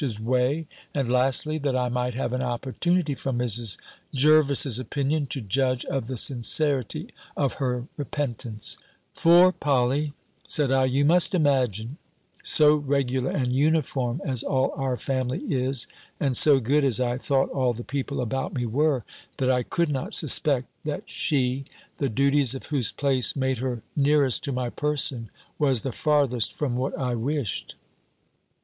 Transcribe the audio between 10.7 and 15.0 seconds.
I, "you must imagine, so regular and uniform as all our